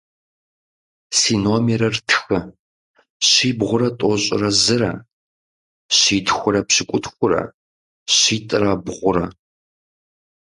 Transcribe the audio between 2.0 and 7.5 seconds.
тхы: щибгъурэ тӏощӏрэ зырэ- щитхурэ пщыкӏутхурэ–